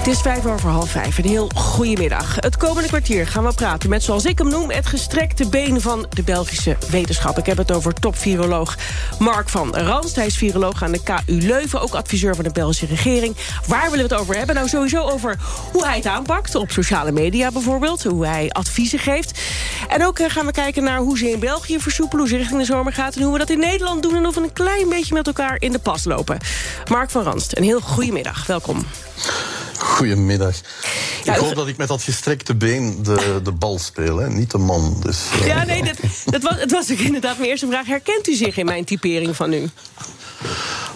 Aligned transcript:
Het 0.00 0.08
is 0.08 0.20
vijf 0.20 0.46
over 0.46 0.70
half 0.70 0.90
vijf. 0.90 1.18
Een 1.18 1.24
heel 1.24 1.50
goedemiddag. 1.54 2.36
Het 2.36 2.56
komende 2.56 2.88
kwartier 2.88 3.26
gaan 3.26 3.44
we 3.44 3.52
praten 3.52 3.88
met, 3.88 4.02
zoals 4.02 4.24
ik 4.24 4.38
hem 4.38 4.48
noem... 4.48 4.70
het 4.70 4.86
gestrekte 4.86 5.48
been 5.48 5.80
van 5.80 6.06
de 6.10 6.22
Belgische 6.22 6.76
wetenschap. 6.90 7.38
Ik 7.38 7.46
heb 7.46 7.56
het 7.56 7.72
over 7.72 7.94
top-viroloog 7.94 8.76
Mark 9.18 9.48
van 9.48 9.76
Ranst. 9.76 10.16
Hij 10.16 10.26
is 10.26 10.36
viroloog 10.36 10.82
aan 10.82 10.92
de 10.92 11.02
KU 11.02 11.22
Leuven, 11.26 11.80
ook 11.80 11.94
adviseur 11.94 12.34
van 12.34 12.44
de 12.44 12.50
Belgische 12.50 12.86
regering. 12.86 13.36
Waar 13.66 13.90
willen 13.90 14.08
we 14.08 14.14
het 14.14 14.22
over 14.22 14.36
hebben? 14.36 14.54
Nou, 14.54 14.68
sowieso 14.68 15.02
over 15.02 15.36
hoe 15.72 15.84
hij 15.84 15.96
het 15.96 16.06
aanpakt. 16.06 16.54
Op 16.54 16.70
sociale 16.70 17.12
media 17.12 17.50
bijvoorbeeld. 17.50 18.02
Hoe 18.02 18.26
hij 18.26 18.50
adviezen 18.50 18.98
geeft. 18.98 19.40
En 19.88 20.04
ook 20.06 20.18
eh, 20.18 20.30
gaan 20.30 20.46
we 20.46 20.52
kijken 20.52 20.82
naar 20.82 20.98
hoe 20.98 21.18
ze 21.18 21.30
in 21.30 21.40
België 21.40 21.80
versoepelen... 21.80 22.20
hoe 22.20 22.28
ze 22.28 22.36
richting 22.36 22.60
de 22.60 22.66
zomer 22.66 22.92
gaat 22.92 23.16
en 23.16 23.22
hoe 23.22 23.32
we 23.32 23.38
dat 23.38 23.50
in 23.50 23.58
Nederland 23.58 24.02
doen... 24.02 24.16
en 24.16 24.26
of 24.26 24.34
we 24.34 24.42
een 24.42 24.52
klein 24.52 24.88
beetje 24.88 25.14
met 25.14 25.26
elkaar 25.26 25.56
in 25.58 25.72
de 25.72 25.78
pas 25.78 26.04
lopen. 26.04 26.38
Mark 26.90 27.10
van 27.10 27.22
Ranst, 27.22 27.56
een 27.56 27.64
heel 27.64 27.80
goedemiddag. 27.80 28.46
Welkom. 28.46 28.86
Goedemiddag. 30.00 30.54
ik 31.24 31.34
hoop 31.34 31.54
dat 31.54 31.68
ik 31.68 31.76
met 31.76 31.88
dat 31.88 32.02
gestrekte 32.02 32.54
been 32.54 33.02
de, 33.02 33.40
de 33.42 33.52
bal 33.52 33.78
speel, 33.78 34.16
hè? 34.16 34.30
niet 34.30 34.50
de 34.50 34.58
man. 34.58 35.00
Dus, 35.02 35.18
uh... 35.40 35.46
Ja, 35.46 35.64
nee, 35.64 35.82
dat, 35.84 35.96
dat, 36.24 36.42
was, 36.42 36.54
het 36.60 36.70
was 36.70 36.90
ook 36.92 36.98
inderdaad 36.98 37.38
mijn 37.38 37.50
eerste 37.50 37.66
vraag. 37.66 37.86
Herkent 37.86 38.28
u 38.28 38.34
zich 38.34 38.56
in 38.56 38.64
mijn 38.64 38.84
typering 38.84 39.36
van 39.36 39.52
u? 39.52 39.70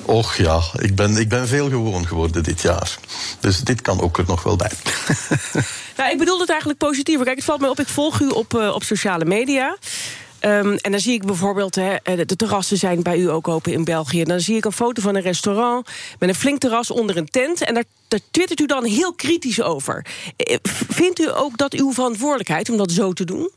Och 0.03 0.37
ja, 0.37 0.63
ik 0.79 0.95
ben, 0.95 1.17
ik 1.17 1.29
ben 1.29 1.49
veel 1.49 1.69
gewoon 1.69 2.07
geworden 2.07 2.43
dit 2.43 2.61
jaar. 2.61 2.99
Dus 3.41 3.61
dit 3.61 3.83
kan 3.83 4.01
ook 4.01 4.19
er 4.19 4.25
nog 4.27 4.43
wel 4.43 4.57
bij. 4.57 4.71
nou, 5.97 6.11
ik 6.11 6.19
bedoel 6.19 6.41
het 6.41 6.49
eigenlijk 6.49 6.79
positief. 6.79 7.23
Kijk, 7.23 7.37
het 7.37 7.45
valt 7.45 7.61
me 7.61 7.71
op, 7.71 7.81
ik 7.81 7.89
volg 7.89 8.21
u 8.21 8.29
op, 8.29 8.55
uh, 8.55 8.75
op 8.75 8.83
sociale 8.83 9.25
media. 9.25 9.77
Um, 10.47 10.77
en 10.77 10.91
dan 10.91 11.01
zie 11.01 11.13
ik 11.13 11.25
bijvoorbeeld, 11.25 11.75
hè, 11.75 11.97
de 12.03 12.37
terrassen 12.37 12.77
zijn 12.77 13.03
bij 13.03 13.19
u 13.19 13.31
ook 13.31 13.49
open 13.49 13.73
in 13.73 13.85
België. 13.85 14.25
Dan 14.25 14.41
zie 14.41 14.57
ik 14.57 14.65
een 14.65 14.73
foto 14.73 15.03
van 15.03 15.15
een 15.15 15.23
restaurant 15.23 15.89
met 16.19 16.29
een 16.29 16.35
flink 16.35 16.61
terras 16.61 16.91
onder 16.91 17.17
een 17.17 17.29
tent. 17.29 17.61
En 17.61 17.75
daar, 17.75 17.85
daar 18.09 18.21
twittert 18.31 18.61
u 18.61 18.67
dan 18.67 18.85
heel 18.85 19.13
kritisch 19.13 19.63
over. 19.63 20.07
Vindt 20.89 21.21
u 21.21 21.29
ook 21.35 21.57
dat 21.57 21.73
uw 21.73 21.93
verantwoordelijkheid 21.93 22.71
om 22.71 22.77
dat 22.77 22.91
zo 22.91 23.13
te 23.13 23.25
doen? 23.25 23.51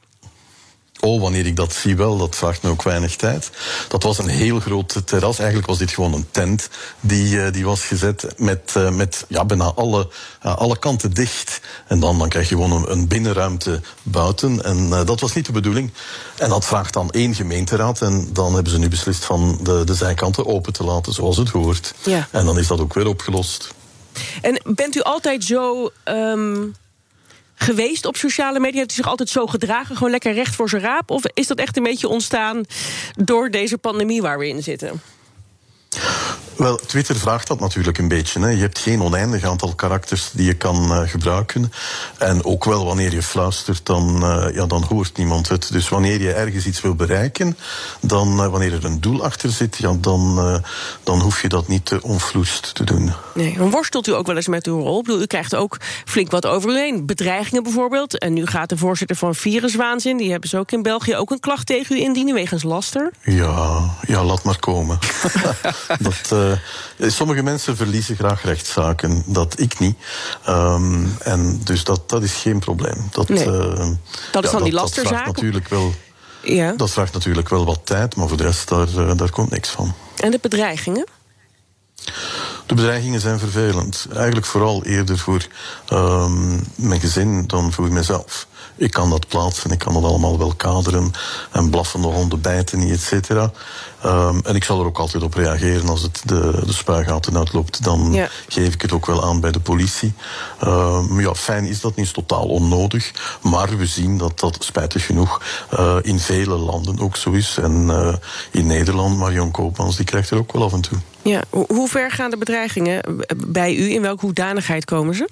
Oh, 1.00 1.22
wanneer 1.22 1.46
ik 1.46 1.56
dat 1.56 1.74
zie 1.74 1.96
wel, 1.96 2.18
dat 2.18 2.36
vraagt 2.36 2.64
me 2.64 2.70
ook 2.70 2.84
weinig 2.84 3.16
tijd. 3.16 3.50
Dat 3.88 4.04
was 4.04 4.18
een 4.18 4.28
heel 4.28 4.60
groot 4.60 5.02
terras. 5.06 5.38
Eigenlijk 5.38 5.68
was 5.68 5.78
dit 5.78 5.92
gewoon 5.92 6.14
een 6.14 6.28
tent 6.32 6.70
die, 7.00 7.36
uh, 7.36 7.52
die 7.52 7.66
was 7.66 7.84
gezet 7.84 8.28
met, 8.38 8.74
uh, 8.78 8.90
met 8.90 9.26
ja, 9.28 9.46
bijna 9.46 9.72
alle, 9.76 10.10
uh, 10.46 10.56
alle 10.56 10.80
kanten 10.80 11.14
dicht. 11.14 11.62
En 11.88 12.00
dan, 12.00 12.18
dan 12.18 12.30
krijg 12.30 12.50
je 12.50 12.56
gewoon 12.56 12.72
een, 12.72 12.92
een 12.92 13.08
binnenruimte 13.08 13.82
buiten. 14.04 14.64
En 14.64 14.90
dat 14.90 15.20
was 15.20 15.34
niet 15.34 15.46
de 15.46 15.52
bedoeling. 15.52 15.92
En 16.38 16.50
dat 16.50 16.66
vraagt 16.66 16.94
dan 16.94 17.12
één 17.12 17.36
gemeenteraad. 17.36 18.02
En 18.02 18.30
dan 18.34 18.54
hebben 18.54 18.72
ze 18.72 18.80
nu 18.80 18.90
beslist 18.90 19.26
van 19.26 19.60
de, 19.64 19.84
de 19.84 19.96
zijkanten 19.96 20.46
open 20.46 20.74
te 20.74 20.84
laten 20.84 21.14
zoals 21.14 21.38
het 21.38 21.50
hoort. 21.50 21.94
Ja. 22.04 22.28
En 22.32 22.46
dan 22.46 22.60
is 22.60 22.68
dat 22.68 22.80
ook 22.80 22.94
weer 22.94 23.08
opgelost. 23.08 23.74
En 24.42 24.62
bent 24.66 24.96
u 24.96 25.02
altijd 25.02 25.44
zo... 25.44 25.92
Um 26.06 26.76
geweest 27.60 28.06
op 28.06 28.16
sociale 28.16 28.60
media? 28.60 28.78
Heeft 28.78 28.92
u 28.92 28.96
zich 28.96 29.08
altijd 29.08 29.30
zo 29.30 29.48
gedragen, 29.48 29.96
gewoon 29.96 30.12
lekker 30.12 30.34
recht 30.34 30.56
voor 30.56 30.70
zijn 30.70 30.82
raap? 30.82 31.12
Of 31.12 31.24
is 31.34 31.48
dat 31.48 31.58
echt 31.58 31.78
een 31.78 31.84
beetje 31.84 32.08
ontstaan 32.08 32.64
door 33.16 33.50
deze 33.50 33.78
pandemie 33.78 34.22
waar 34.22 34.40
we 34.40 34.48
in 34.48 34.64
zitten? 34.64 35.02
Wel, 36.58 36.76
Twitter 36.76 37.16
vraagt 37.16 37.48
dat 37.48 37.60
natuurlijk 37.60 37.98
een 37.98 38.08
beetje. 38.08 38.40
Hè. 38.40 38.50
Je 38.50 38.62
hebt 38.62 38.80
geen 38.80 39.02
oneindig 39.02 39.44
aantal 39.44 39.76
karakters 39.76 40.30
die 40.32 40.46
je 40.46 40.54
kan 40.54 40.92
uh, 40.92 41.10
gebruiken. 41.10 41.72
En 42.18 42.46
ook 42.46 42.66
wel 42.66 42.86
wanneer 42.86 43.12
je 43.12 43.24
fluistert, 43.24 43.86
dan, 43.86 44.24
uh, 44.24 44.56
ja, 44.56 44.66
dan 44.66 44.84
hoort 44.84 45.18
niemand 45.18 45.50
het. 45.50 45.72
Dus 45.72 45.90
wanneer 45.90 46.22
je 46.22 46.34
ergens 46.34 46.66
iets 46.66 46.82
wil 46.82 46.96
bereiken, 46.96 47.58
dan, 48.02 48.44
uh, 48.44 48.48
wanneer 48.48 48.74
er 48.74 48.86
een 48.86 49.02
doel 49.02 49.24
achter 49.24 49.50
zit, 49.50 49.78
ja, 49.78 49.96
dan, 50.00 50.62
dan 51.04 51.20
hoef 51.20 51.42
je 51.42 51.48
dat 51.48 51.68
niet 51.68 51.86
te 51.86 52.02
onvloest 52.02 52.76
te 52.76 52.84
doen. 52.84 53.12
Nee, 53.34 53.58
dan 53.58 53.70
worstelt 53.70 54.08
u 54.08 54.14
ook 54.14 54.28
wel 54.28 54.36
eens 54.36 54.48
met 54.48 54.68
uw 54.68 54.80
rol. 54.80 55.00
Ik 55.00 55.06
bedoel, 55.06 55.22
u 55.22 55.26
krijgt 55.26 55.56
ook 55.56 55.78
flink 56.06 56.32
wat 56.32 56.46
over 56.46 56.70
u 56.70 56.78
heen. 56.78 57.06
Bedreigingen 57.06 57.64
bijvoorbeeld. 57.64 58.18
En 58.18 58.34
nu 58.34 58.46
gaat 58.46 58.70
de 58.70 58.78
voorzitter 58.78 59.16
van 59.16 59.36
Viruswaanzin, 59.36 60.18
die 60.18 60.32
hebben 60.32 60.50
ze 60.50 60.58
ook 60.58 60.72
in 60.72 60.82
België, 60.82 61.16
ook 61.16 61.32
een 61.32 61.40
klacht 61.40 61.66
tegen 61.66 61.96
u 61.96 62.00
indienen 62.00 62.34
wegens 62.34 62.64
laster. 62.64 63.12
Ja, 63.24 63.90
ja 64.08 64.24
laat 64.24 64.44
maar 64.44 64.60
komen. 64.60 65.00
dat 66.00 66.32
uh, 66.98 67.10
sommige 67.10 67.42
mensen 67.42 67.76
verliezen 67.76 68.16
graag 68.16 68.44
rechtszaken, 68.44 69.24
dat 69.26 69.60
ik 69.60 69.80
niet. 69.80 69.98
Um, 70.50 71.18
en 71.20 71.62
dus 71.64 71.84
dat, 71.84 72.10
dat 72.10 72.24
is 72.24 72.34
geen 72.34 72.60
probleem. 72.60 73.08
Dat, 73.12 73.30
nee. 73.30 73.46
uh, 73.46 73.90
dat 74.32 74.44
is 74.44 74.52
ja, 74.52 74.56
dan 74.56 74.64
die 74.64 74.74
lasterzaak? 74.74 75.12
Dat 75.12 75.22
vraagt 75.22 75.36
natuurlijk 75.36 75.68
wel, 75.68 75.94
ja. 76.44 76.74
dat 76.74 76.92
vraagt 76.92 77.14
natuurlijk 77.14 77.50
wel 77.50 77.66
wat 77.66 77.80
tijd, 77.84 78.16
maar 78.16 78.28
voor 78.28 78.38
de 78.38 78.44
rest, 78.44 78.70
daar, 78.70 78.88
uh, 78.88 79.12
daar 79.16 79.32
komt 79.32 79.50
niks 79.50 79.70
van. 79.70 79.94
En 80.16 80.32
de 80.32 80.40
bedreigingen? 80.42 81.06
De 82.66 82.76
bedreigingen 82.76 83.20
zijn 83.20 83.40
vervelend. 83.40 84.08
Eigenlijk 84.14 84.46
vooral 84.46 84.84
eerder 84.84 85.18
voor 85.18 85.48
um, 85.94 86.68
mijn 86.76 87.00
gezin 87.00 87.48
dan 87.48 87.74
voor 87.74 87.92
mezelf. 87.92 88.48
Ik 88.78 88.92
kan 88.92 89.10
dat 89.10 89.28
plaatsen, 89.28 89.72
ik 89.72 89.80
kan 89.80 89.94
dat 89.94 90.04
allemaal 90.04 90.38
wel 90.38 90.54
kaderen. 90.54 91.12
En 91.52 91.70
blaffende 91.70 92.08
honden 92.08 92.42
bijten 92.42 92.80
niet, 92.80 92.92
et 92.92 93.02
cetera. 93.02 93.52
Um, 94.06 94.40
en 94.44 94.56
ik 94.56 94.64
zal 94.64 94.80
er 94.80 94.86
ook 94.86 94.98
altijd 94.98 95.24
op 95.24 95.34
reageren 95.34 95.90
als 95.90 96.02
het 96.02 96.22
de, 96.26 96.62
de 96.66 96.74
spuigaten 96.74 97.38
uitloopt. 97.38 97.84
Dan 97.84 98.14
ja. 98.14 98.30
geef 98.48 98.74
ik 98.74 98.82
het 98.82 98.92
ook 98.92 99.06
wel 99.06 99.24
aan 99.24 99.40
bij 99.40 99.52
de 99.52 99.60
politie. 99.60 100.14
Um, 100.64 101.20
ja, 101.20 101.34
fijn 101.34 101.66
is 101.66 101.82
dat 101.82 101.96
niet, 101.96 102.06
is 102.06 102.12
totaal 102.12 102.46
onnodig. 102.46 103.12
Maar 103.42 103.78
we 103.78 103.86
zien 103.86 104.18
dat 104.18 104.40
dat 104.40 104.58
spijtig 104.60 105.06
genoeg 105.06 105.42
uh, 105.74 105.96
in 106.02 106.20
vele 106.20 106.56
landen 106.56 107.00
ook 107.00 107.16
zo 107.16 107.32
is. 107.32 107.58
En 107.58 107.88
uh, 107.90 108.14
in 108.52 108.66
Nederland, 108.66 109.18
Marion 109.18 109.52
Koopmans, 109.52 109.96
die 109.96 110.06
krijgt 110.06 110.30
er 110.30 110.38
ook 110.38 110.52
wel 110.52 110.64
af 110.64 110.74
en 110.74 110.82
toe. 110.82 110.98
Ja, 111.22 111.44
hoe 111.50 111.88
ver 111.88 112.12
gaan 112.12 112.30
de 112.30 112.38
bedreigingen 112.38 113.26
bij 113.48 113.76
u? 113.76 113.92
In 113.92 114.02
welke 114.02 114.26
hoedanigheid 114.26 114.86
komen 114.86 115.16
ze? 115.16 115.30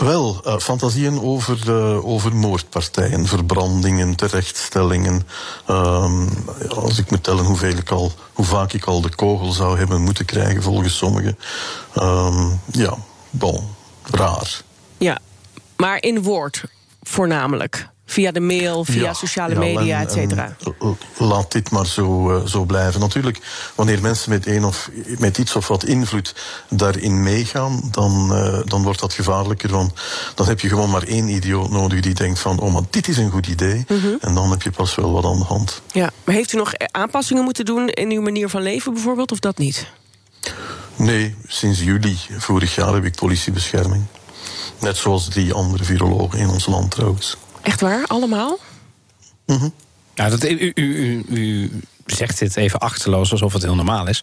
Wel, 0.00 0.40
uh, 0.46 0.58
fantasieën 0.58 1.20
over, 1.20 1.72
over 2.04 2.36
moordpartijen, 2.36 3.26
verbrandingen, 3.26 4.16
terechtstellingen. 4.16 5.26
Uh, 5.70 6.26
als 6.68 6.98
ik 6.98 7.10
moet 7.10 7.22
tellen 7.22 7.44
hoeveel 7.44 7.76
ik 7.76 7.90
al, 7.90 8.12
hoe 8.32 8.44
vaak 8.44 8.72
ik 8.72 8.84
al 8.84 9.00
de 9.00 9.14
kogel 9.14 9.52
zou 9.52 9.78
hebben 9.78 10.02
moeten 10.02 10.24
krijgen, 10.24 10.62
volgens 10.62 10.96
sommigen. 10.96 11.38
Ehm, 11.94 12.48
ja, 12.72 12.96
bon, 13.30 13.68
raar. 14.10 14.60
Ja, 14.98 15.18
maar 15.76 16.02
in 16.02 16.22
woord 16.22 16.64
voornamelijk. 17.02 17.88
Via 18.10 18.30
de 18.30 18.40
mail, 18.40 18.84
via 18.84 19.02
ja, 19.02 19.12
sociale 19.12 19.54
ja, 19.54 19.60
media, 19.60 20.00
et 20.00 20.12
cetera. 20.12 20.56
Laat 21.18 21.52
dit 21.52 21.70
maar 21.70 21.86
zo, 21.86 22.36
uh, 22.36 22.46
zo 22.46 22.64
blijven. 22.64 23.00
Natuurlijk, 23.00 23.40
wanneer 23.74 24.00
mensen 24.00 24.30
met, 24.30 24.46
een 24.46 24.64
of, 24.64 24.90
met 25.18 25.38
iets 25.38 25.56
of 25.56 25.68
wat 25.68 25.84
invloed 25.84 26.34
daarin 26.68 27.22
meegaan, 27.22 27.82
dan, 27.90 28.30
uh, 28.32 28.60
dan 28.64 28.82
wordt 28.82 29.00
dat 29.00 29.12
gevaarlijker. 29.12 29.70
Want 29.70 29.92
dan 30.34 30.46
heb 30.46 30.60
je 30.60 30.68
gewoon 30.68 30.90
maar 30.90 31.02
één 31.02 31.28
idioot 31.28 31.70
nodig 31.70 32.00
die 32.00 32.14
denkt 32.14 32.38
van, 32.38 32.60
oh 32.60 32.72
maar 32.72 32.82
dit 32.90 33.08
is 33.08 33.16
een 33.16 33.30
goed 33.30 33.46
idee. 33.46 33.84
Mm 33.88 34.00
-hmm. 34.00 34.16
En 34.20 34.34
dan 34.34 34.50
heb 34.50 34.62
je 34.62 34.70
pas 34.70 34.94
wel 34.94 35.12
wat 35.12 35.24
aan 35.24 35.38
de 35.38 35.44
hand. 35.44 35.82
Ja, 35.92 36.10
maar 36.24 36.34
heeft 36.34 36.52
u 36.52 36.56
nog 36.56 36.72
aanpassingen 36.76 37.44
moeten 37.44 37.64
doen 37.64 37.88
in 37.88 38.10
uw 38.10 38.22
manier 38.22 38.48
van 38.48 38.62
leven 38.62 38.92
bijvoorbeeld, 38.92 39.32
of 39.32 39.38
dat 39.38 39.58
niet? 39.58 39.86
Nee, 40.96 41.34
sinds 41.46 41.80
juli 41.80 42.18
vorig 42.38 42.74
jaar 42.74 42.94
heb 42.94 43.04
ik 43.04 43.14
politiebescherming. 43.14 44.04
Net 44.80 44.96
zoals 44.96 45.28
drie 45.28 45.52
andere 45.52 45.84
virologen 45.84 46.38
in 46.38 46.48
ons 46.48 46.66
land 46.66 46.90
trouwens. 46.90 47.36
Echt 47.70 47.80
waar? 47.80 48.06
Allemaal? 48.06 48.58
Mm 49.46 49.56
-hmm. 49.56 49.72
nou, 50.14 50.30
dat, 50.30 50.44
u, 50.44 50.72
u, 50.74 50.74
u, 50.74 51.24
u 51.28 51.70
zegt 52.06 52.38
dit 52.38 52.56
even 52.56 52.78
achterloos 52.78 53.32
alsof 53.32 53.52
het 53.52 53.62
heel 53.62 53.74
normaal 53.74 54.08
is. 54.08 54.22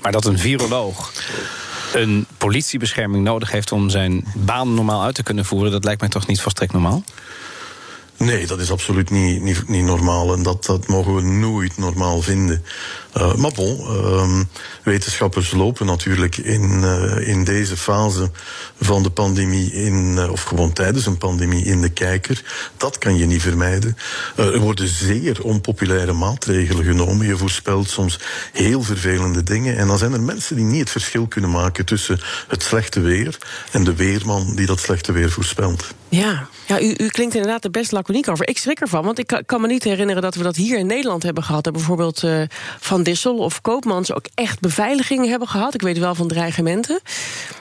Maar 0.00 0.12
dat 0.12 0.24
een 0.24 0.38
viroloog 0.38 1.12
een 1.92 2.26
politiebescherming 2.38 3.24
nodig 3.24 3.50
heeft 3.50 3.72
om 3.72 3.90
zijn 3.90 4.24
baan 4.34 4.74
normaal 4.74 5.02
uit 5.02 5.14
te 5.14 5.22
kunnen 5.22 5.44
voeren, 5.44 5.70
dat 5.70 5.84
lijkt 5.84 6.00
mij 6.00 6.10
toch 6.10 6.26
niet 6.26 6.40
volstrekt 6.40 6.72
normaal? 6.72 7.02
Nee, 8.18 8.46
dat 8.46 8.60
is 8.60 8.70
absoluut 8.70 9.10
niet, 9.10 9.42
niet, 9.42 9.68
niet 9.68 9.84
normaal. 9.84 10.32
En 10.32 10.42
dat, 10.42 10.64
dat 10.64 10.86
mogen 10.86 11.14
we 11.14 11.22
nooit 11.22 11.78
normaal 11.78 12.22
vinden. 12.22 12.64
Uh, 13.16 13.34
maar 13.34 13.52
bon, 13.52 13.80
uh, 13.80 14.40
wetenschappers 14.82 15.50
lopen 15.50 15.86
natuurlijk 15.86 16.36
in, 16.36 16.80
uh, 16.82 17.28
in 17.28 17.44
deze 17.44 17.76
fase 17.76 18.30
van 18.80 19.02
de 19.02 19.10
pandemie, 19.10 19.72
in, 19.72 20.14
uh, 20.18 20.30
of 20.30 20.42
gewoon 20.42 20.72
tijdens 20.72 21.06
een 21.06 21.18
pandemie, 21.18 21.64
in 21.64 21.80
de 21.80 21.88
kijker. 21.88 22.42
Dat 22.76 22.98
kan 22.98 23.16
je 23.16 23.26
niet 23.26 23.42
vermijden. 23.42 23.96
er 24.36 24.60
worden 24.60 24.88
zeer 24.88 25.42
onpopulaire 25.42 26.12
maatregelen 26.12 26.84
genomen. 26.84 27.26
Je 27.26 27.36
voorspelt 27.36 27.90
soms 27.90 28.20
heel 28.52 28.82
vervelende 28.82 29.42
dingen. 29.42 29.76
En 29.76 29.86
dan 29.86 29.98
zijn 29.98 30.12
er 30.12 30.22
mensen 30.22 30.56
die 30.56 30.64
niet 30.64 30.80
het 30.80 30.90
verschil 30.90 31.26
kunnen 31.26 31.50
maken 31.50 31.84
tussen 31.84 32.20
het 32.48 32.62
slechte 32.62 33.00
weer 33.00 33.38
en 33.70 33.84
de 33.84 33.94
weerman 33.94 34.54
die 34.54 34.66
dat 34.66 34.80
slechte 34.80 35.12
weer 35.12 35.30
voorspelt. 35.30 35.84
Ja, 36.08 36.48
ja 36.66 36.80
u, 36.80 36.94
u 36.96 37.08
klinkt 37.08 37.34
inderdaad 37.34 37.64
er 37.64 37.70
best 37.70 37.92
laconiek 37.92 38.28
over. 38.28 38.48
Ik 38.48 38.58
schrik 38.58 38.80
ervan, 38.80 39.04
want 39.04 39.18
ik 39.18 39.42
kan, 39.46 39.60
me 39.60 39.66
niet 39.66 39.84
herinneren 39.84 40.22
dat 40.22 40.34
we 40.34 40.42
dat 40.42 40.56
hier 40.56 40.78
in 40.78 40.86
Nederland 40.86 41.22
hebben 41.22 41.42
gehad. 41.42 41.64
Dat 41.64 41.72
bijvoorbeeld 41.72 42.22
uh, 42.22 42.42
Van 42.78 43.02
Dissel 43.02 43.38
of 43.38 43.60
Koopmans 43.60 44.12
ook 44.12 44.26
echt 44.34 44.60
beveiliging 44.60 45.26
hebben 45.26 45.48
gehad. 45.48 45.74
Ik 45.74 45.82
weet 45.82 45.98
wel 45.98 46.14
van 46.14 46.28
dreigementen. 46.28 47.00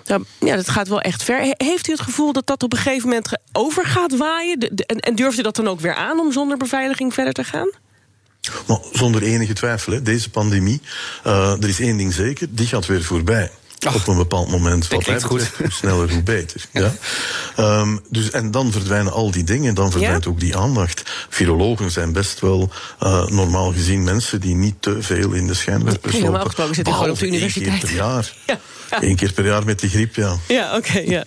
Nou, 0.05 0.23
ja, 0.39 0.55
dat 0.55 0.69
gaat 0.69 0.87
wel 0.87 1.01
echt 1.01 1.23
ver. 1.23 1.53
Heeft 1.57 1.87
u 1.87 1.91
het 1.91 2.01
gevoel 2.01 2.33
dat 2.33 2.47
dat 2.47 2.63
op 2.63 2.73
een 2.73 2.79
gegeven 2.79 3.07
moment 3.07 3.37
over 3.51 3.85
gaat 3.85 4.17
waaien? 4.17 4.59
en, 4.59 4.99
en 4.99 5.15
durft 5.15 5.39
u 5.39 5.41
dat 5.41 5.55
dan 5.55 5.67
ook 5.67 5.79
weer 5.79 5.95
aan 5.95 6.19
om 6.19 6.31
zonder 6.31 6.57
beveiliging 6.57 7.13
verder 7.13 7.33
te 7.33 7.43
gaan? 7.43 7.71
Maar 8.67 8.79
zonder 8.93 9.23
enige 9.23 9.53
twijfel, 9.53 10.03
deze 10.03 10.29
pandemie, 10.29 10.81
uh, 11.25 11.51
er 11.51 11.67
is 11.67 11.79
één 11.79 11.97
ding 11.97 12.13
zeker, 12.13 12.47
die 12.49 12.67
gaat 12.67 12.85
weer 12.85 13.03
voorbij. 13.03 13.51
Ach, 13.85 13.95
op 13.95 14.07
een 14.07 14.17
bepaald 14.17 14.49
moment. 14.51 14.87
Wat 14.87 15.05
mij 15.05 15.19
betreft, 15.19 15.53
hoe 15.57 15.71
sneller, 15.71 16.11
hoe 16.11 16.23
beter. 16.23 16.65
Ja. 16.71 16.93
Um, 17.79 17.99
dus, 18.09 18.31
en 18.31 18.51
dan 18.51 18.71
verdwijnen 18.71 19.11
al 19.11 19.31
die 19.31 19.43
dingen, 19.43 19.75
dan 19.75 19.91
verdwijnt 19.91 20.23
ja? 20.23 20.29
ook 20.29 20.39
die 20.39 20.57
aandacht. 20.57 21.01
Virologen 21.29 21.91
zijn 21.91 22.11
best 22.11 22.39
wel 22.39 22.69
uh, 23.03 23.27
normaal 23.27 23.71
gezien 23.71 24.03
mensen 24.03 24.41
die 24.41 24.55
niet 24.55 24.75
te 24.79 25.01
veel 25.01 25.31
in 25.31 25.47
de 25.47 25.53
schijnwerpers 25.53 26.13
lopen. 26.13 26.21
Normaal 26.21 26.45
gesproken 26.45 26.75
zitten 26.75 26.93
gewoon 26.93 27.09
op 27.09 27.19
de 27.19 27.27
universiteit. 27.27 27.79
keer 27.79 27.89
per 27.89 27.95
jaar. 27.95 28.33
Ja. 28.89 29.03
Eén 29.03 29.15
keer 29.15 29.33
per 29.33 29.45
jaar 29.45 29.65
met 29.65 29.79
de 29.79 29.89
griep, 29.89 30.15
ja. 30.15 30.35
Ja, 30.47 30.75
oké. 30.75 30.89
Okay, 30.89 31.05
ja. 31.05 31.23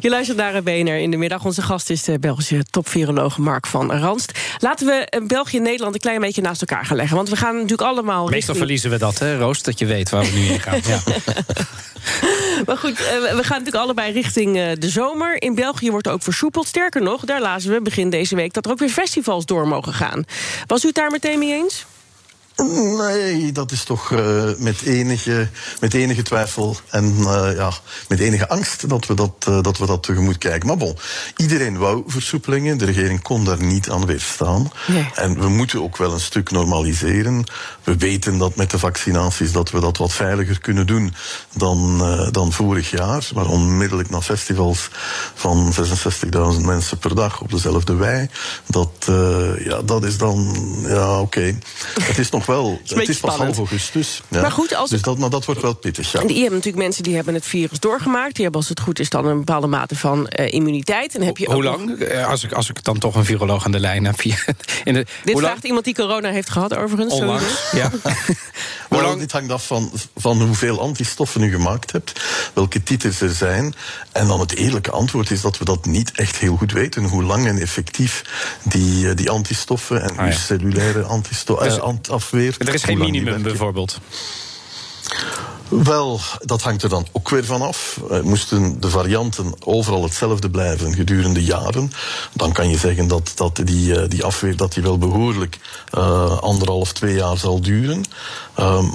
Je 0.00 0.08
luistert 0.08 0.38
naar 0.38 0.62
BNR 0.62 0.96
in 0.96 1.10
de 1.10 1.16
middag. 1.16 1.44
Onze 1.44 1.62
gast 1.62 1.90
is 1.90 2.02
de 2.02 2.18
Belgische 2.18 2.64
topviroloog 2.70 3.38
Mark 3.38 3.66
van 3.66 3.92
Ranst. 3.92 4.38
Laten 4.58 4.86
we 4.86 5.22
België 5.26 5.56
en 5.56 5.62
Nederland 5.62 5.94
een 5.94 6.00
klein 6.00 6.20
beetje 6.20 6.42
naast 6.42 6.60
elkaar 6.60 6.84
gaan 6.84 6.96
leggen. 6.96 7.16
Want 7.16 7.28
we 7.28 7.36
gaan 7.36 7.54
natuurlijk 7.54 7.82
allemaal... 7.82 8.28
Meestal 8.28 8.34
richting... 8.34 8.56
verliezen 8.56 8.90
we 8.90 8.98
dat, 8.98 9.18
hè, 9.18 9.38
Roos? 9.38 9.62
Dat 9.62 9.78
je 9.78 9.86
weet 9.86 10.10
waar 10.10 10.24
we 10.24 10.30
nu 10.30 10.44
in 10.44 10.60
gaan. 10.60 10.80
Ja. 10.86 11.00
maar 12.66 12.76
goed, 12.76 12.98
we 12.98 13.42
gaan 13.42 13.58
natuurlijk 13.58 13.84
allebei 13.84 14.12
richting 14.12 14.72
de 14.72 14.88
zomer. 14.88 15.42
In 15.42 15.54
België 15.54 15.90
wordt 15.90 16.08
ook 16.08 16.22
versoepeld. 16.22 16.66
Sterker 16.66 17.02
nog, 17.02 17.24
daar 17.24 17.40
lazen 17.40 17.72
we 17.72 17.82
begin 17.82 18.10
deze 18.10 18.34
week... 18.34 18.52
dat 18.52 18.64
er 18.64 18.70
ook 18.70 18.78
weer 18.78 18.88
festivals 18.88 19.46
door 19.46 19.68
mogen 19.68 19.92
gaan. 19.92 20.24
Was 20.66 20.84
u 20.84 20.86
het 20.86 20.96
daar 20.96 21.10
meteen 21.10 21.38
mee 21.38 21.52
eens? 21.52 21.86
Nee, 22.56 23.52
dat 23.52 23.72
is 23.72 23.84
toch 23.84 24.10
uh, 24.10 24.44
met, 24.58 24.82
enige, 24.82 25.48
met 25.80 25.94
enige 25.94 26.22
twijfel 26.22 26.76
en 26.90 27.04
uh, 27.04 27.48
ja, 27.56 27.72
met 28.08 28.20
enige 28.20 28.48
angst 28.48 28.88
dat 28.88 29.06
we 29.06 29.14
dat, 29.14 29.46
uh, 29.48 29.62
dat 29.62 29.78
we 29.78 29.86
dat 29.86 30.02
tegemoet 30.02 30.38
kijken. 30.38 30.66
Maar 30.66 30.76
bon, 30.76 30.96
iedereen 31.36 31.78
wou 31.78 32.02
versoepelingen. 32.06 32.78
De 32.78 32.84
regering 32.84 33.22
kon 33.22 33.44
daar 33.44 33.62
niet 33.62 33.90
aan 33.90 34.06
weerstaan. 34.06 34.70
Nee. 34.86 35.08
En 35.14 35.40
we 35.40 35.48
moeten 35.48 35.82
ook 35.82 35.96
wel 35.96 36.12
een 36.12 36.20
stuk 36.20 36.50
normaliseren. 36.50 37.44
We 37.82 37.96
weten 37.96 38.38
dat 38.38 38.56
met 38.56 38.70
de 38.70 38.78
vaccinaties 38.78 39.52
dat 39.52 39.70
we 39.70 39.80
dat 39.80 39.96
wat 39.96 40.12
veiliger 40.12 40.60
kunnen 40.60 40.86
doen 40.86 41.14
dan, 41.52 41.98
dan 42.30 42.52
vorig 42.52 42.90
jaar. 42.90 43.28
Maar 43.34 43.46
onmiddellijk 43.46 44.10
naar 44.10 44.22
festivals 44.22 44.88
van 45.34 45.74
66.000 46.56 46.64
mensen 46.64 46.98
per 46.98 47.14
dag 47.14 47.40
op 47.40 47.50
dezelfde 47.50 47.94
wei. 47.94 48.28
Dat, 48.66 48.90
ja, 49.64 49.82
dat 49.84 50.04
is 50.04 50.18
dan, 50.18 50.56
ja 50.86 51.20
oké. 51.20 51.38
Okay. 51.38 51.58
Het 52.00 52.18
is 52.18 52.30
nog 52.30 52.45
wel. 52.46 52.70
Het 52.82 52.90
is, 52.90 52.98
het 52.98 53.08
is 53.08 53.20
pas 53.20 53.36
half 53.36 53.56
augustus. 53.56 54.22
Ja. 54.28 54.40
Maar 54.40 54.50
goed, 54.50 54.74
als 54.74 54.90
dus 54.90 55.02
dat, 55.02 55.18
maar 55.18 55.30
dat 55.30 55.44
wordt 55.44 55.62
wel 55.62 55.74
pittig. 55.74 56.12
Ja. 56.12 56.20
En 56.20 56.28
je 56.28 56.40
hebt 56.40 56.50
natuurlijk 56.50 56.82
mensen 56.82 57.02
die 57.02 57.14
hebben 57.14 57.34
het 57.34 57.46
virus 57.46 57.80
doorgemaakt. 57.80 58.34
Die 58.34 58.42
hebben, 58.42 58.60
als 58.60 58.68
het 58.68 58.80
goed 58.80 58.98
is, 58.98 59.10
dan 59.10 59.26
een 59.26 59.38
bepaalde 59.38 59.66
mate 59.66 59.96
van 59.96 60.30
uh, 60.38 60.52
immuniteit. 60.52 61.14
En 61.14 61.22
heb 61.22 61.38
je 61.38 61.52
Hoe 61.52 61.62
lang? 61.62 61.98
Eh, 61.98 62.28
als 62.28 62.44
ik, 62.44 62.52
als 62.52 62.68
ik 62.68 62.84
dan 62.84 62.98
toch 62.98 63.14
een 63.14 63.24
viroloog 63.24 63.64
aan 63.64 63.72
de 63.72 63.80
lijn 63.80 64.04
heb. 64.04 64.22
In 64.84 64.94
de, 64.94 65.06
Dit 65.24 65.38
vraagt 65.38 65.64
iemand 65.64 65.84
die 65.84 65.94
corona 65.94 66.30
heeft 66.30 66.50
gehad, 66.50 66.74
overigens. 66.74 67.14
Onlangs, 67.14 67.70
ja. 67.72 67.90
Hoe 68.88 69.02
lang? 69.02 69.18
Dit 69.18 69.32
hangt 69.32 69.52
af 69.52 69.66
van, 69.66 69.92
van 70.16 70.42
hoeveel 70.42 70.80
antistoffen 70.80 71.42
u 71.42 71.50
gemaakt 71.50 71.92
hebt, 71.92 72.20
welke 72.52 72.82
titels 72.82 73.20
er 73.20 73.30
zijn. 73.30 73.74
En 74.12 74.26
dan 74.26 74.40
het 74.40 74.54
eerlijke 74.54 74.90
antwoord 74.90 75.30
is 75.30 75.40
dat 75.40 75.58
we 75.58 75.64
dat 75.64 75.86
niet 75.86 76.10
echt 76.12 76.36
heel 76.36 76.56
goed 76.56 76.72
weten. 76.72 77.04
Hoe 77.04 77.22
lang 77.22 77.46
en 77.46 77.58
effectief 77.58 78.24
die, 78.62 79.14
die 79.14 79.30
antistoffen 79.30 80.02
en 80.02 80.16
ah, 80.16 80.26
ja. 80.26 80.32
cellulaire 80.32 81.02
antistoffen. 81.02 81.68
Dus, 81.68 81.78
Er 82.36 82.74
is 82.74 82.84
geen 82.84 82.98
minimum 82.98 83.42
bijvoorbeeld. 83.42 83.98
Wel, 85.68 86.20
dat 86.40 86.62
hangt 86.62 86.82
er 86.82 86.88
dan 86.88 87.06
ook 87.12 87.28
weer 87.28 87.44
van 87.44 87.62
af. 87.62 88.00
Uh, 88.10 88.20
moesten 88.20 88.80
de 88.80 88.90
varianten 88.90 89.54
overal 89.64 90.02
hetzelfde 90.02 90.50
blijven 90.50 90.94
gedurende 90.94 91.44
jaren, 91.44 91.92
dan 92.32 92.52
kan 92.52 92.68
je 92.68 92.78
zeggen 92.78 93.08
dat, 93.08 93.32
dat 93.34 93.60
die, 93.64 93.94
uh, 93.94 94.08
die 94.08 94.24
afweer 94.24 94.56
dat 94.56 94.72
die 94.72 94.82
wel 94.82 94.98
behoorlijk 94.98 95.58
uh, 95.94 96.38
anderhalf, 96.38 96.92
twee 96.92 97.14
jaar 97.14 97.36
zal 97.38 97.60
duren. 97.60 98.04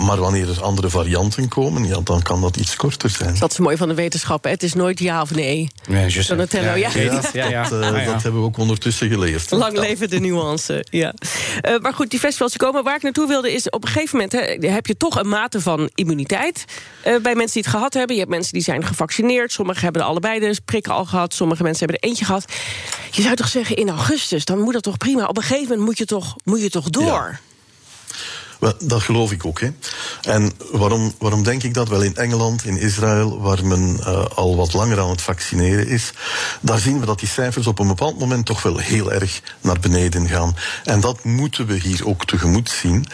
Maar 0.05 0.17
wanneer 0.17 0.49
er 0.49 0.61
andere 0.61 0.89
varianten 0.89 1.47
komen, 1.47 1.87
ja, 1.87 1.99
dan 2.03 2.21
kan 2.21 2.41
dat 2.41 2.57
iets 2.57 2.75
korter 2.75 3.09
zijn. 3.09 3.35
Dat 3.39 3.51
is 3.51 3.57
mooi 3.57 3.77
van 3.77 3.87
de 3.87 3.93
wetenschap. 3.93 4.43
Hè? 4.43 4.49
Het 4.49 4.63
is 4.63 4.73
nooit 4.73 4.99
ja 4.99 5.21
of 5.21 5.31
nee. 5.35 5.69
Nee, 5.87 6.23
Donatello, 6.27 6.73
ja. 6.75 6.89
ja. 6.93 7.21
ja, 7.33 7.49
ja. 7.49 7.69
Dat, 7.69 7.83
ah, 7.83 8.05
dat, 8.05 8.23
hebben 8.23 8.41
we 8.41 8.47
ook 8.47 8.57
ondertussen 8.57 9.09
geleerd. 9.09 9.51
Lang 9.51 9.77
leven 9.77 10.09
de 10.09 10.19
nuance, 10.19 10.85
ja. 10.89 11.13
maar 11.81 11.93
goed, 11.93 12.09
die 12.09 12.19
festivals 12.19 12.57
komen. 12.57 12.83
Waar 12.83 12.95
ik 12.95 13.01
naartoe 13.01 13.27
wilde 13.27 13.53
is, 13.53 13.69
op 13.69 13.83
een 13.83 13.89
gegeven 13.89 14.17
moment 14.17 14.31
hè, 14.31 14.69
heb 14.69 14.85
je 14.85 14.97
toch 14.97 15.19
een 15.19 15.29
mate 15.29 15.61
van 15.61 15.89
immuniteit. 15.95 16.65
Uh, 17.07 17.17
bij 17.21 17.35
mensen 17.35 17.53
die 17.53 17.63
het 17.63 17.71
gehad 17.71 17.93
hebben. 17.93 18.15
Je 18.15 18.21
hebt 18.21 18.33
mensen 18.33 18.53
die 18.53 18.61
zijn 18.61 18.85
gevaccineerd. 18.85 19.51
Sommigen 19.51 19.83
hebben 19.83 20.01
allebei 20.01 20.39
de 20.39 20.59
prikken 20.65 20.93
al 20.93 21.05
gehad. 21.05 21.33
Sommige 21.33 21.63
mensen 21.63 21.85
hebben 21.85 22.01
er 22.01 22.09
eentje 22.09 22.25
gehad. 22.25 22.45
Je 23.11 23.21
zou 23.21 23.35
toch 23.35 23.47
zeggen, 23.47 23.75
in 23.75 23.89
augustus, 23.89 24.45
dan 24.45 24.59
moet 24.59 24.73
dat 24.73 24.83
toch 24.83 24.97
prima. 24.97 25.25
Op 25.25 25.37
een 25.37 25.43
gegeven 25.43 25.67
moment 25.67 25.85
moet 25.85 25.97
je 25.97 26.05
toch, 26.05 26.35
moet 26.43 26.61
je 26.61 26.69
toch 26.69 26.89
door. 26.89 27.39
Wel, 28.61 28.73
dat 28.79 29.01
geloof 29.01 29.31
ik 29.31 29.45
ook. 29.45 29.59
Hè. 29.59 29.69
En 30.21 30.51
waarom, 30.71 31.13
waarom 31.17 31.43
denk 31.43 31.63
ik 31.63 31.73
dat? 31.73 31.87
Wel 31.87 32.01
in 32.01 32.15
Engeland, 32.15 32.65
in 32.65 32.77
Israël, 32.77 33.41
waar 33.41 33.65
men 33.65 33.97
uh, 33.99 34.25
al 34.35 34.55
wat 34.55 34.73
langer 34.73 34.99
aan 34.99 35.09
het 35.09 35.21
vaccineren 35.21 35.87
is, 35.87 36.13
daar 36.61 36.79
zien 36.79 36.99
we 36.99 37.05
dat 37.05 37.19
die 37.19 37.27
cijfers 37.27 37.67
op 37.67 37.79
een 37.79 37.87
bepaald 37.87 38.19
moment 38.19 38.45
toch 38.45 38.61
wel 38.61 38.77
heel 38.77 39.11
erg 39.11 39.41
naar 39.61 39.79
beneden 39.79 40.27
gaan. 40.27 40.55
En 40.83 40.99
dat 40.99 41.23
moeten 41.23 41.65
we 41.65 41.73
hier 41.73 42.07
ook 42.07 42.25
tegemoet 42.25 42.69
zien. 42.69 43.05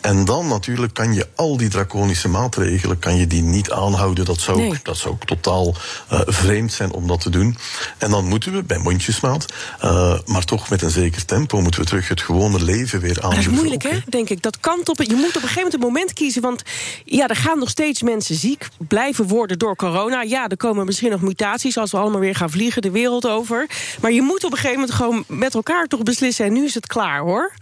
En 0.00 0.24
dan 0.24 0.48
natuurlijk 0.48 0.94
kan 0.94 1.14
je 1.14 1.28
al 1.36 1.56
die 1.56 1.68
draconische 1.68 2.28
maatregelen 2.28 2.98
kan 2.98 3.16
je 3.16 3.26
die 3.26 3.42
niet 3.42 3.70
aanhouden. 3.70 4.24
Dat 4.24 4.40
zou, 4.40 4.58
nee. 4.58 4.68
ook, 4.68 4.84
dat 4.84 4.96
zou 4.96 5.14
ook 5.14 5.24
totaal 5.24 5.74
uh, 6.12 6.20
vreemd 6.26 6.72
zijn 6.72 6.92
om 6.92 7.06
dat 7.06 7.20
te 7.20 7.30
doen. 7.30 7.56
En 7.98 8.10
dan 8.10 8.24
moeten 8.24 8.52
we 8.52 8.62
bij 8.62 8.78
mondjesmaat, 8.78 9.46
uh, 9.84 10.18
maar 10.24 10.44
toch 10.44 10.68
met 10.68 10.82
een 10.82 10.90
zeker 10.90 11.24
tempo, 11.24 11.60
moeten 11.60 11.80
we 11.80 11.86
terug 11.86 12.08
het 12.08 12.20
gewone 12.20 12.62
leven 12.64 13.00
weer 13.00 13.22
aan. 13.22 13.30
Dat 13.30 13.38
is 13.38 13.48
moeilijk, 13.48 13.82
hè? 13.82 13.98
Denk 14.08 14.28
ik. 14.28 14.42
Dat 14.42 14.60
kan 14.60 14.86
je 14.96 15.14
moet 15.14 15.28
op 15.28 15.34
een 15.34 15.40
gegeven 15.40 15.56
moment 15.56 15.74
een 15.74 15.80
moment 15.80 16.12
kiezen. 16.12 16.42
Want 16.42 16.62
ja, 17.04 17.28
er 17.28 17.36
gaan 17.36 17.58
nog 17.58 17.68
steeds 17.68 18.02
mensen 18.02 18.34
ziek 18.34 18.68
blijven 18.88 19.26
worden 19.26 19.58
door 19.58 19.76
corona. 19.76 20.22
Ja, 20.22 20.48
er 20.48 20.56
komen 20.56 20.86
misschien 20.86 21.10
nog 21.10 21.20
mutaties 21.20 21.76
als 21.76 21.90
we 21.90 21.96
allemaal 21.98 22.20
weer 22.20 22.34
gaan 22.34 22.50
vliegen 22.50 22.82
de 22.82 22.90
wereld 22.90 23.26
over. 23.26 23.66
Maar 24.00 24.12
je 24.12 24.22
moet 24.22 24.44
op 24.44 24.50
een 24.50 24.56
gegeven 24.56 24.80
moment 24.80 24.96
gewoon 24.96 25.24
met 25.26 25.54
elkaar 25.54 25.86
toch 25.86 26.02
beslissen. 26.02 26.44
En 26.44 26.52
nu 26.52 26.64
is 26.64 26.74
het 26.74 26.86
klaar 26.86 27.20
hoor. 27.20 27.52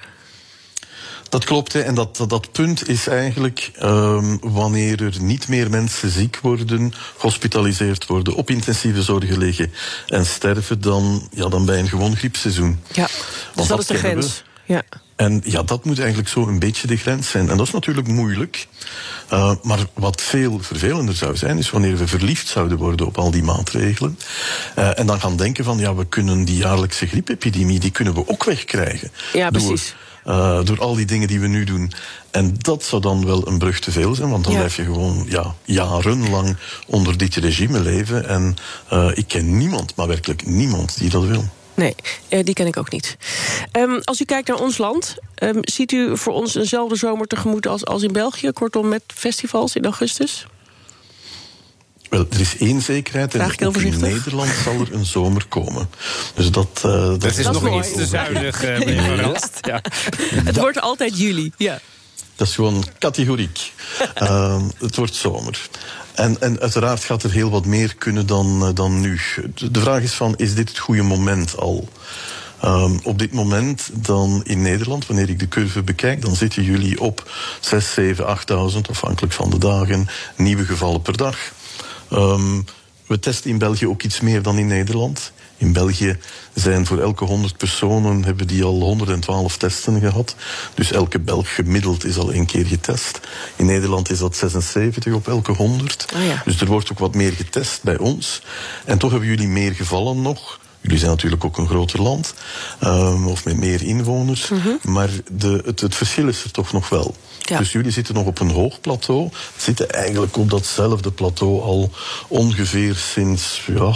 Dat 1.28 1.44
klopt. 1.44 1.72
Hè. 1.72 1.80
En 1.80 1.94
dat, 1.94 2.16
dat, 2.16 2.28
dat, 2.28 2.52
punt 2.52 2.88
is 2.88 3.06
eigenlijk 3.06 3.72
um, 3.82 4.38
wanneer 4.40 5.02
er 5.02 5.20
niet 5.20 5.48
meer 5.48 5.70
mensen 5.70 6.10
ziek 6.10 6.38
worden, 6.42 6.92
gehospitaliseerd 7.16 8.06
worden, 8.06 8.34
op 8.34 8.50
intensieve 8.50 9.02
zorgen 9.02 9.38
liggen 9.38 9.72
en 10.06 10.26
sterven, 10.26 10.80
dan, 10.80 11.28
ja, 11.30 11.48
dan 11.48 11.66
bij 11.66 11.78
een 11.78 11.88
gewoon 11.88 12.16
griepseizoen. 12.16 12.80
Ja, 12.92 13.08
dus 13.54 13.66
dat 13.66 13.78
is 13.78 13.86
de 13.86 13.94
grens. 13.94 14.44
Ja. 14.64 14.82
En 15.16 15.42
ja, 15.44 15.62
dat 15.62 15.84
moet 15.84 15.98
eigenlijk 15.98 16.28
zo 16.28 16.46
een 16.46 16.58
beetje 16.58 16.86
de 16.86 16.96
grens 16.96 17.30
zijn. 17.30 17.50
En 17.50 17.56
dat 17.56 17.66
is 17.66 17.72
natuurlijk 17.72 18.08
moeilijk. 18.08 18.66
Uh, 19.32 19.52
maar 19.62 19.78
wat 19.94 20.20
veel 20.20 20.58
vervelender 20.60 21.14
zou 21.14 21.36
zijn, 21.36 21.58
is 21.58 21.70
wanneer 21.70 21.96
we 21.96 22.06
verliefd 22.06 22.48
zouden 22.48 22.78
worden 22.78 23.06
op 23.06 23.18
al 23.18 23.30
die 23.30 23.42
maatregelen. 23.42 24.18
Uh, 24.78 24.98
en 24.98 25.06
dan 25.06 25.20
gaan 25.20 25.36
denken 25.36 25.64
van, 25.64 25.78
ja, 25.78 25.94
we 25.94 26.06
kunnen 26.06 26.44
die 26.44 26.56
jaarlijkse 26.56 27.06
griepepidemie, 27.06 27.78
die 27.78 27.90
kunnen 27.90 28.14
we 28.14 28.28
ook 28.28 28.44
wegkrijgen. 28.44 29.10
Ja, 29.32 29.50
precies. 29.50 29.94
Door, 30.24 30.34
uh, 30.34 30.64
door 30.64 30.80
al 30.80 30.94
die 30.94 31.06
dingen 31.06 31.28
die 31.28 31.40
we 31.40 31.46
nu 31.46 31.64
doen. 31.64 31.92
En 32.30 32.54
dat 32.58 32.84
zou 32.84 33.02
dan 33.02 33.26
wel 33.26 33.48
een 33.48 33.58
brug 33.58 33.80
te 33.80 33.92
veel 33.92 34.14
zijn, 34.14 34.30
want 34.30 34.44
dan 34.44 34.52
ja. 34.52 34.58
blijf 34.58 34.76
je 34.76 34.84
gewoon 34.84 35.26
ja, 35.28 35.54
jarenlang 35.64 36.56
onder 36.86 37.16
dit 37.18 37.34
regime 37.34 37.80
leven. 37.80 38.28
En 38.28 38.56
ik 39.14 39.28
ken 39.28 39.56
niemand, 39.56 39.94
maar 39.94 40.08
werkelijk 40.08 40.46
niemand, 40.46 40.98
die 40.98 41.10
dat 41.10 41.24
wil. 41.24 41.44
Nee, 41.76 41.94
uh, 42.28 42.44
die 42.44 42.54
ken 42.54 42.66
ik 42.66 42.76
ook 42.76 42.90
niet. 42.90 43.16
Um, 43.72 44.00
als 44.04 44.20
u 44.20 44.24
kijkt 44.24 44.48
naar 44.48 44.60
ons 44.60 44.78
land, 44.78 45.16
um, 45.42 45.58
ziet 45.60 45.92
u 45.92 46.16
voor 46.16 46.32
ons 46.32 46.54
eenzelfde 46.54 46.96
zomer 46.96 47.26
tegemoet 47.26 47.66
als, 47.66 47.84
als 47.84 48.02
in 48.02 48.12
België? 48.12 48.52
Kortom, 48.52 48.88
met 48.88 49.02
festivals 49.06 49.76
in 49.76 49.84
augustus? 49.84 50.46
Wel, 52.08 52.26
er 52.30 52.40
is 52.40 52.56
één 52.58 52.82
zekerheid. 52.82 53.34
En 53.34 53.50
in 53.84 54.00
Nederland 54.00 54.50
zal 54.64 54.80
er 54.80 54.92
een 54.92 55.06
zomer 55.06 55.46
komen. 55.48 55.90
Dus 56.34 56.50
dat, 56.50 56.82
uh, 56.86 56.92
dat, 56.92 57.20
dat, 57.20 57.36
is 57.36 57.46
nog 57.46 57.62
mooi. 57.62 57.78
iets 57.78 57.92
te 57.92 58.06
zuinig, 58.06 58.64
uh, 58.64 58.78
meneer 58.78 59.22
Van 59.22 59.36
ja. 59.72 59.80
Het 60.44 60.56
wordt 60.56 60.80
altijd 60.80 61.18
juli, 61.18 61.52
ja. 61.56 61.80
Dat 62.36 62.48
is 62.48 62.54
gewoon 62.54 62.84
categoriek. 62.98 63.72
uh, 64.22 64.62
het 64.78 64.96
wordt 64.96 65.14
zomer. 65.14 65.68
En, 66.16 66.40
en 66.40 66.60
uiteraard 66.60 67.04
gaat 67.04 67.22
er 67.22 67.30
heel 67.30 67.50
wat 67.50 67.64
meer 67.64 67.94
kunnen 67.96 68.26
dan, 68.26 68.62
uh, 68.62 68.68
dan 68.74 69.00
nu. 69.00 69.20
De 69.54 69.80
vraag 69.80 70.02
is 70.02 70.14
van, 70.14 70.36
is 70.36 70.54
dit 70.54 70.68
het 70.68 70.78
goede 70.78 71.02
moment 71.02 71.56
al? 71.56 71.88
Um, 72.64 72.98
op 73.02 73.18
dit 73.18 73.32
moment 73.32 73.90
dan 73.92 74.40
in 74.44 74.62
Nederland, 74.62 75.06
wanneer 75.06 75.28
ik 75.28 75.38
de 75.38 75.48
curve 75.48 75.82
bekijk, 75.82 76.22
dan 76.22 76.36
zitten 76.36 76.62
jullie 76.62 77.00
op 77.00 77.30
6, 77.60 77.92
7, 77.92 78.38
8.000, 78.74 78.80
afhankelijk 78.90 79.32
van 79.32 79.50
de 79.50 79.58
dagen, 79.58 80.08
nieuwe 80.36 80.64
gevallen 80.64 81.02
per 81.02 81.16
dag. 81.16 81.36
Um, 82.12 82.64
we 83.06 83.18
testen 83.18 83.50
in 83.50 83.58
België 83.58 83.86
ook 83.86 84.02
iets 84.02 84.20
meer 84.20 84.42
dan 84.42 84.58
in 84.58 84.66
Nederland. 84.66 85.32
In 85.56 85.72
België 85.72 86.18
zijn 86.54 86.86
voor 86.86 87.00
elke 87.00 87.24
100 87.24 87.56
personen 87.56 88.24
hebben 88.24 88.46
die 88.46 88.64
al 88.64 88.80
112 88.80 89.56
testen 89.56 90.00
gehad. 90.00 90.34
Dus 90.74 90.92
elke 90.92 91.18
Belg 91.18 91.54
gemiddeld 91.54 92.04
is 92.04 92.18
al 92.18 92.32
één 92.32 92.46
keer 92.46 92.66
getest. 92.66 93.20
In 93.56 93.66
Nederland 93.66 94.10
is 94.10 94.18
dat 94.18 94.36
76 94.36 95.12
op 95.12 95.28
elke 95.28 95.52
100. 95.52 96.06
Ah 96.14 96.24
ja. 96.26 96.42
Dus 96.44 96.60
er 96.60 96.66
wordt 96.66 96.92
ook 96.92 96.98
wat 96.98 97.14
meer 97.14 97.32
getest 97.32 97.82
bij 97.82 97.98
ons. 97.98 98.42
En 98.84 98.98
toch 98.98 99.10
hebben 99.10 99.28
jullie 99.28 99.48
meer 99.48 99.74
gevallen 99.74 100.22
nog. 100.22 100.58
Jullie 100.86 101.00
zijn 101.00 101.10
natuurlijk 101.10 101.44
ook 101.44 101.58
een 101.58 101.66
groter 101.66 102.02
land, 102.02 102.34
um, 102.84 103.26
of 103.26 103.44
met 103.44 103.56
meer 103.56 103.82
inwoners. 103.82 104.50
Maar 104.82 105.08
de, 105.32 105.62
het, 105.64 105.80
het, 105.80 105.94
verschil 105.94 106.28
is 106.28 106.44
er 106.44 106.50
toch 106.50 106.72
nog 106.72 106.88
wel. 106.88 107.14
Ja. 107.38 107.58
Dus 107.58 107.72
jullie 107.72 107.90
zitten 107.90 108.14
nog 108.14 108.26
op 108.26 108.40
een 108.40 108.50
hoog 108.50 108.80
plateau. 108.80 109.30
Zitten 109.56 109.90
eigenlijk 109.90 110.36
op 110.36 110.50
datzelfde 110.50 111.10
plateau 111.10 111.62
al 111.62 111.90
ongeveer 112.28 112.94
sinds 112.94 113.62
ja, 113.66 113.94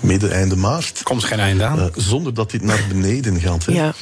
midden, 0.00 0.32
einde 0.32 0.56
maart. 0.56 1.00
Komt 1.02 1.24
geen 1.24 1.40
einde 1.40 1.64
aan. 1.64 1.78
Uh, 1.78 1.84
zonder 1.96 2.34
dat 2.34 2.50
dit 2.50 2.62
naar 2.62 2.84
beneden 2.88 3.40
gaat. 3.40 3.64
Hè. 3.64 3.72
Ja. 3.72 3.94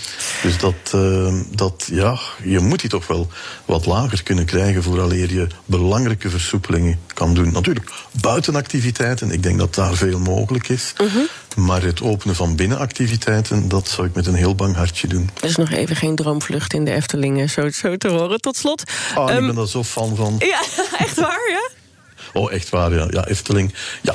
Dus 0.43 0.59
dat, 0.59 0.93
uh, 0.95 1.35
dat, 1.51 1.89
ja, 1.93 2.19
je 2.43 2.61
moet 2.61 2.81
die 2.81 2.91
toch 2.91 3.07
wel 3.07 3.29
wat 3.65 3.87
lager 3.87 4.23
kunnen 4.23 4.45
krijgen 4.45 4.83
vooraleer 4.83 5.33
je 5.33 5.47
belangrijke 5.65 6.31
versoepelingen 6.31 6.99
kan 7.15 7.35
doen. 7.35 7.53
Natuurlijk, 7.53 7.91
buitenactiviteiten, 8.11 9.31
ik 9.31 9.43
denk 9.43 9.59
dat 9.59 9.75
daar 9.75 9.95
veel 9.95 10.19
mogelijk 10.19 10.69
is. 10.69 10.93
Uh 11.01 11.13
-huh. 11.13 11.23
Maar 11.57 11.83
het 11.83 12.03
openen 12.03 12.35
van 12.35 12.57
binnenactiviteiten, 12.57 13.69
dat 13.69 13.89
zou 13.89 14.07
ik 14.07 14.15
met 14.15 14.27
een 14.27 14.35
heel 14.35 14.55
bang 14.55 14.77
hartje 14.77 15.09
doen. 15.09 15.31
Er 15.41 15.49
is 15.49 15.57
nog 15.57 15.71
even 15.71 15.97
geen 15.97 16.15
droomvlucht 16.15 16.75
in 16.75 16.85
de 16.85 16.93
Eftelingen, 16.93 17.51
zo, 17.51 17.71
zo 17.71 17.97
te 17.97 18.09
horen. 18.09 18.41
Tot 18.41 18.57
slot. 18.57 18.83
Ah, 19.15 19.31
um, 19.31 19.39
ik 19.39 19.47
ben 19.47 19.55
daar 19.55 19.69
zo 19.69 19.85
fan 19.85 20.17
van. 20.17 20.37
Ja, 20.39 20.63
echt 21.05 21.21
waar, 21.21 21.49
ja? 21.51 21.74
Oh, 22.35 22.53
echt 22.53 22.69
waar, 22.69 22.93
ja. 22.93 23.07
Ja, 23.11 23.27
Efteling, 23.27 23.75
ja. 24.03 24.15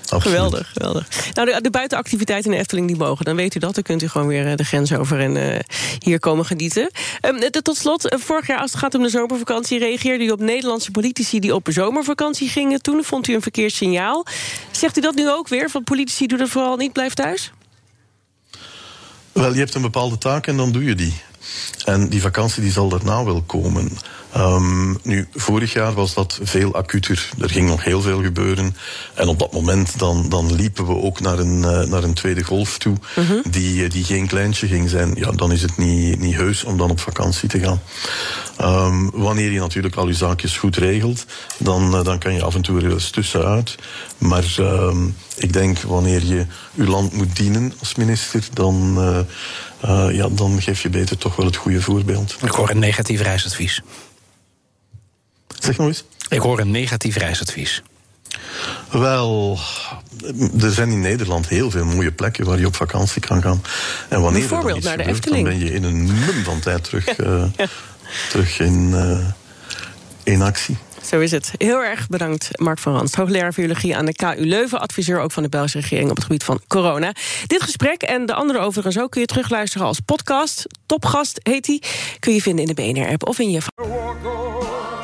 Absoluut. 0.00 0.22
Geweldig, 0.22 0.70
geweldig. 0.72 1.08
Nou, 1.32 1.52
de, 1.52 1.60
de, 1.60 1.70
buitenactiviteiten 1.70 2.50
in 2.50 2.56
de 2.56 2.62
Efteling 2.62 2.86
die 2.86 2.96
mogen, 2.96 3.24
dan 3.24 3.36
weet 3.36 3.54
u 3.54 3.58
dat. 3.58 3.74
Dan 3.74 3.82
kunt 3.82 4.02
u 4.02 4.08
gewoon 4.08 4.26
weer 4.26 4.56
de 4.56 4.64
grens 4.64 4.92
over 4.92 5.20
en 5.20 5.36
uh, 5.36 5.58
hier 5.98 6.18
komen 6.18 6.44
genieten. 6.44 6.90
Um, 7.22 7.50
tot 7.50 7.76
slot, 7.76 8.16
vorig 8.18 8.46
jaar 8.46 8.58
als 8.58 8.70
het 8.70 8.80
gaat 8.80 8.94
om 8.94 9.02
de 9.02 9.08
zomervakantie... 9.08 9.78
reageerde 9.78 10.24
u 10.24 10.30
op 10.30 10.40
Nederlandse 10.40 10.90
politici 10.90 11.40
die 11.40 11.54
op 11.54 11.68
zomervakantie 11.70 12.48
gingen. 12.48 12.82
Toen 12.82 13.04
vond 13.04 13.28
u 13.28 13.34
een 13.34 13.42
verkeerd 13.42 13.72
signaal. 13.72 14.26
Zegt 14.70 14.96
u 14.96 15.00
dat 15.00 15.14
nu 15.14 15.30
ook 15.30 15.48
weer? 15.48 15.70
Van 15.70 15.84
politici 15.84 16.26
doen 16.26 16.38
dat 16.38 16.48
vooral 16.48 16.76
niet, 16.76 16.92
blijf 16.92 17.14
thuis? 17.14 17.52
Wel, 19.32 19.52
je 19.52 19.58
hebt 19.58 19.74
een 19.74 19.82
bepaalde 19.82 20.18
taak 20.18 20.46
en 20.46 20.56
dan 20.56 20.72
doe 20.72 20.84
je 20.84 20.94
die. 20.94 21.14
En 21.84 22.08
die 22.08 22.20
vakantie 22.20 22.62
die 22.62 22.72
zal 22.72 22.88
daarna 22.88 23.24
wel 23.24 23.42
komen. 23.42 23.90
Um, 24.36 24.98
nu, 25.02 25.28
vorig 25.34 25.72
jaar 25.72 25.92
was 25.92 26.14
dat 26.14 26.38
veel 26.42 26.74
acuter. 26.74 27.30
Er 27.40 27.50
ging 27.50 27.68
nog 27.68 27.84
heel 27.84 28.00
veel 28.00 28.22
gebeuren. 28.22 28.76
En 29.14 29.28
op 29.28 29.38
dat 29.38 29.52
moment 29.52 29.98
dan, 29.98 30.28
dan 30.28 30.54
liepen 30.54 30.86
we 30.86 30.94
ook 30.94 31.20
naar 31.20 31.38
een, 31.38 31.58
uh, 31.58 31.82
naar 31.82 32.02
een 32.02 32.14
tweede 32.14 32.44
golf 32.44 32.78
toe, 32.78 32.96
Mhm. 33.16 33.20
uh 33.20 33.28
-huh. 33.28 33.44
die, 33.52 33.88
die 33.88 34.04
geen 34.04 34.26
kleintje 34.26 34.66
ging 34.66 34.88
zijn. 34.88 35.14
Ja, 35.14 35.30
dan 35.30 35.52
is 35.52 35.62
het 35.62 35.76
niet, 35.76 36.18
niet 36.18 36.34
heus 36.34 36.64
om 36.64 36.76
dan 36.76 36.90
op 36.90 37.00
vakantie 37.00 37.48
te 37.48 37.58
gaan. 37.60 37.80
Um, 38.62 39.10
wanneer 39.14 39.50
je 39.50 39.58
natuurlijk 39.60 39.96
al 39.96 40.06
je 40.06 40.14
zaakjes 40.14 40.56
goed 40.56 40.76
regelt, 40.76 41.24
dan, 41.58 41.94
uh, 41.94 42.04
dan 42.04 42.18
kan 42.18 42.34
je 42.34 42.42
af 42.42 42.54
en 42.54 42.62
toe 42.62 42.80
er 42.82 42.92
eens 42.92 43.10
tussenuit. 43.10 43.74
Maar 44.18 44.56
um, 44.58 45.16
ik 45.36 45.52
denk 45.52 45.78
wanneer 45.80 46.24
je 46.24 46.46
je 46.74 46.84
land 46.84 47.12
moet 47.12 47.36
dienen 47.36 47.72
als 47.78 47.94
minister, 47.94 48.48
dan, 48.52 48.96
uh, 49.84 50.14
ja, 50.14 50.28
dan 50.28 50.62
geef 50.62 50.82
je 50.82 50.88
beter 50.88 51.18
toch 51.18 51.36
wel 51.36 51.46
het 51.46 51.56
goede 51.56 51.82
voorbeeld. 51.82 52.36
Ik 52.42 52.50
hoor 52.50 52.70
een 52.70 52.78
negatief 52.78 53.20
reisadvies. 53.20 53.82
Zeg 55.60 55.76
nog 55.76 55.86
eens. 55.86 56.04
Ik 56.28 56.40
hoor 56.40 56.60
een 56.60 56.70
negatief 56.70 57.16
reisadvies. 57.16 57.82
Wel, 58.90 59.58
er 60.60 60.72
zijn 60.72 60.90
in 60.90 61.00
Nederland 61.00 61.48
heel 61.48 61.70
veel 61.70 61.84
mooie 61.84 62.12
plekken 62.12 62.44
waar 62.44 62.58
je 62.58 62.66
op 62.66 62.76
vakantie 62.76 63.20
kan 63.20 63.42
gaan. 63.42 63.62
En 64.08 64.20
wanneer 64.20 64.40
Bijvoorbeeld 64.40 64.76
er 64.76 64.84
naar 64.84 64.96
de 64.96 65.02
gebeurt, 65.02 65.24
Efteling. 65.24 65.48
dan 65.48 65.58
ben 65.58 65.66
je 65.66 65.74
in 65.74 65.84
een 65.84 66.04
mum 66.04 66.44
van 66.44 66.60
tijd 66.60 66.84
terug, 66.84 67.18
uh, 67.18 67.26
ja. 67.56 67.66
terug 68.30 68.58
in, 68.58 68.90
uh, 68.90 69.26
in 70.22 70.42
actie. 70.42 70.76
Zo 71.02 71.20
is 71.20 71.30
het. 71.30 71.52
Heel 71.56 71.82
erg 71.82 72.08
bedankt, 72.08 72.48
Mark 72.58 72.78
van 72.78 72.92
Rans, 72.92 73.14
hoogleraar 73.14 73.52
virologie 73.52 73.96
aan 73.96 74.04
de 74.04 74.12
KU 74.12 74.34
Leuven, 74.36 74.80
adviseur 74.80 75.20
ook 75.20 75.32
van 75.32 75.42
de 75.42 75.48
Belgische 75.48 75.80
regering 75.80 76.10
op 76.10 76.16
het 76.16 76.24
gebied 76.24 76.44
van 76.44 76.60
corona. 76.68 77.12
Dit 77.46 77.62
gesprek 77.62 78.02
en 78.02 78.26
de 78.26 78.34
andere 78.34 78.58
overigens 78.58 78.98
ook 78.98 79.10
kun 79.10 79.20
je 79.20 79.26
terugluisteren 79.26 79.86
als 79.86 80.00
podcast. 80.00 80.66
Topgast 80.86 81.40
heet 81.42 81.64
die. 81.64 81.82
Kun 82.18 82.34
je 82.34 82.42
vinden 82.42 82.66
in 82.66 82.74
de 82.74 82.82
BNR-app 82.82 83.28
of 83.28 83.38
in 83.38 83.50
je. 83.50 83.60